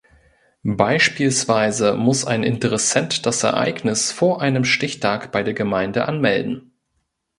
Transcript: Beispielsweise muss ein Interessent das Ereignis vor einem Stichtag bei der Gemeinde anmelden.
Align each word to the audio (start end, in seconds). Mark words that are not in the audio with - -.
Beispielsweise 0.63 1.93
muss 1.93 2.25
ein 2.25 2.41
Interessent 2.41 3.27
das 3.27 3.43
Ereignis 3.43 4.11
vor 4.11 4.41
einem 4.41 4.65
Stichtag 4.65 5.31
bei 5.31 5.43
der 5.43 5.53
Gemeinde 5.53 6.07
anmelden. 6.07 6.73